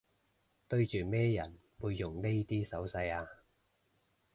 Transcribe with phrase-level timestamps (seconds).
[0.67, 3.27] 對住咩人會用呢啲手勢吖